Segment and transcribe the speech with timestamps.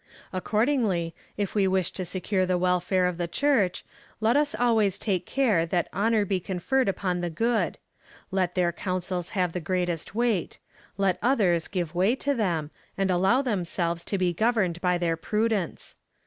[0.33, 3.85] Accordingly, if we wish to secure the welfare of the Church,
[4.19, 7.77] let us always take care that honour be conferred uj^on the good:
[8.31, 10.57] let their counsels have the greatest weight;
[10.97, 15.97] let others give way to tliem, and allow themselves to be governed by tlieir prudence.